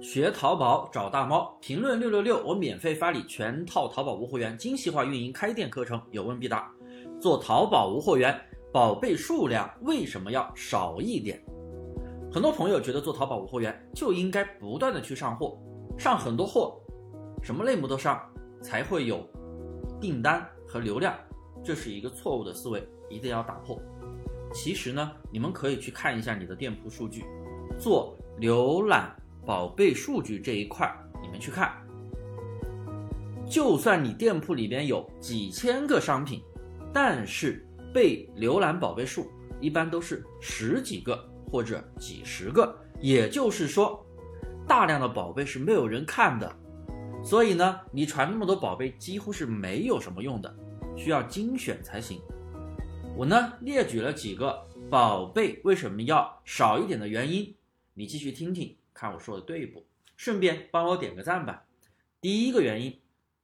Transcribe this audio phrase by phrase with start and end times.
[0.00, 6.72] 学淘宝找大猫，评论六六六，我免费发你全套淘宝无货源精细化运营开店课程，有问必答。
[7.20, 8.34] 做淘宝无货源，
[8.72, 11.38] 宝贝数量为什么要少一点？
[12.32, 15.58] 很多朋友觉得做淘宝无货源就应该不断的去上货，
[15.98, 16.80] 上很多货，
[17.42, 18.18] 什么类目都上，
[18.62, 19.22] 才会有
[20.00, 21.14] 订单和流量，
[21.62, 23.78] 这是一个错误的思维，一定要打破。
[24.54, 27.22] 其实呢，你们可以去看一下你的店铺数据，
[27.78, 29.14] 做浏览。
[29.44, 31.72] 宝贝数据这一块，你们去看。
[33.48, 36.40] 就算你店铺里边有几千个商品，
[36.92, 39.28] 但是被浏览宝贝数
[39.60, 44.06] 一般都是十几个或者几十个，也就是说，
[44.68, 46.56] 大量的宝贝是没有人看的。
[47.24, 50.54] 所以呢，你传那么多宝贝几乎是没有什么用的，
[50.96, 52.20] 需要精选才行。
[53.16, 57.52] 我呢列举了几个宝贝为什么要少一点的原因，
[57.94, 58.76] 你继续听听。
[58.92, 59.84] 看我说的对不？
[60.16, 61.64] 顺便帮我点个赞吧。
[62.20, 63.00] 第一个原因，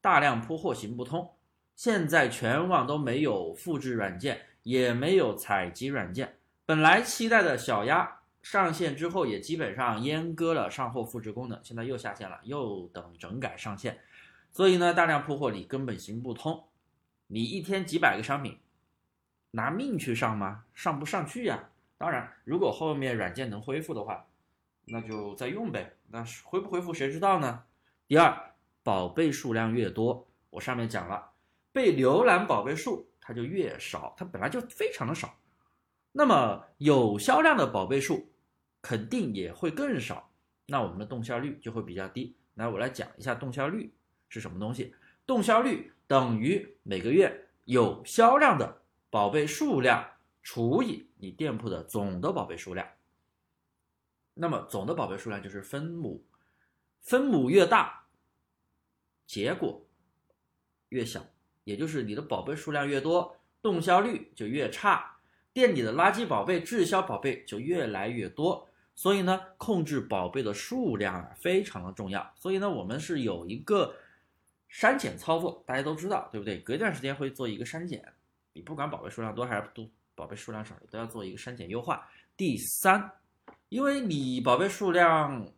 [0.00, 1.34] 大量铺货行不通。
[1.74, 6.38] 现在全网都没有复制软件，也没有采集软件。
[6.64, 13.98] 本来期待的小鸭上线之后，也基本上阉割了上货复制功能，现在又下线了，又等整改上线。
[14.52, 16.68] 所以呢，大量铺货你根本行不通。
[17.26, 18.58] 你一天几百个商品，
[19.50, 20.66] 拿命去上吗？
[20.74, 21.70] 上不上去呀。
[21.98, 24.26] 当然，如果后面软件能恢复的话。
[24.90, 27.62] 那就再用呗，那恢不恢复谁知道呢？
[28.08, 28.52] 第二，
[28.82, 31.30] 宝贝数量越多，我上面讲了，
[31.72, 35.32] 被浏览宝贝数它就越少，它本来就非常的少，
[36.10, 38.28] 那么有销量的宝贝数
[38.82, 40.30] 肯定也会更少，
[40.66, 42.34] 那我们的动销率就会比较低。
[42.54, 43.92] 来，我来讲一下动销率
[44.28, 50.04] 是什么东西，动销率等于每个月有销量的宝贝数量
[50.42, 52.86] 除以你店铺的总的宝贝数量。
[54.40, 56.24] 那么总的宝贝数量就是分母，
[57.02, 58.06] 分母越大，
[59.26, 59.86] 结果
[60.88, 61.22] 越小，
[61.64, 65.18] 也就是你的宝贝数量越多，动销率就越差，
[65.52, 68.66] 店里的垃圾宝贝、滞销宝贝就越来越多。
[68.94, 72.32] 所以呢，控制宝贝的数量啊，非常的重要。
[72.34, 73.94] 所以呢，我们是有一个
[74.68, 76.58] 删减操作，大家都知道，对不对？
[76.60, 78.02] 隔一段时间会做一个删减，
[78.54, 82.08] 你不管宝贝数量多还是多，宝贝数量少，你都要做一个删减优化。
[82.38, 83.12] 第三。
[83.70, 85.52] 因为你宝贝数量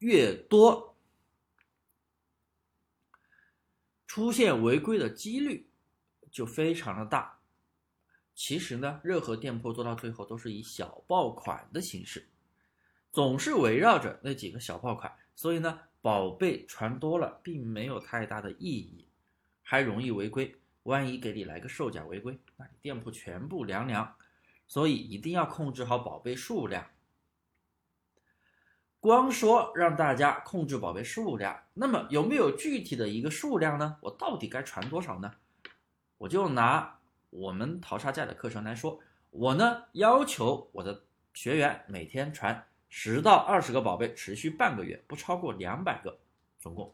[0.00, 0.94] 越多，
[4.06, 5.70] 出现违规的几率
[6.30, 7.38] 就非常的大。
[8.34, 12.28] 其实呢，任何店铺做到最后都是以小爆款的形式，
[13.10, 19.08] 总是围绕着那几个小爆款，所以呢，宝贝传多了并没有太大的意义，
[19.62, 20.54] 还容易违规。
[20.82, 24.14] 万一给你来个售假违规，那你店铺全部凉凉。
[24.68, 26.86] 所以一定要控制好宝贝数量。
[29.06, 33.98] 光说让大家控制宝贝数量，那么有没有具体的一个数量呢？
[34.00, 35.32] 我到底该传多少呢？
[36.18, 36.98] 我就拿
[37.30, 38.98] 我们淘沙价的课程来说，
[39.30, 46.18] 我呢要求我的学员每天传十到二十个宝贝，持续半个月，不超过两百个，
[46.58, 46.92] 总共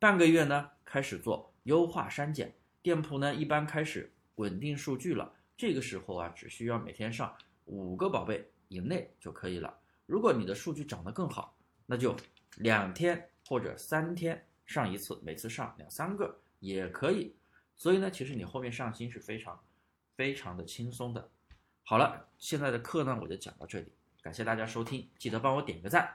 [0.00, 2.52] 半个月呢开始做优化删减，
[2.82, 7.32] 店铺呢一般开始稳定数据了，这个时候啊只需要每天上
[7.66, 9.76] 五个宝贝以内就可以了。
[10.10, 11.56] 如果你的数据涨得更好，
[11.86, 12.16] 那就
[12.56, 17.36] 两天或者三天上一次，每次上两三个也可以。
[17.76, 19.56] 所以呢，其实你后面上新是非常
[20.16, 21.30] 非常的轻松的。
[21.84, 26.12] 好了，现在的课呢我就讲到这里，感谢大家收听，记得帮我点个赞。